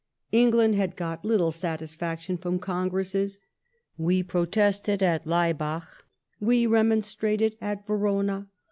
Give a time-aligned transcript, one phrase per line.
[0.31, 3.37] England had got little satisfaction from congresses:'
[3.81, 6.07] * We protested at Lay bach;
[6.39, 8.47] we remonstrated at Verona.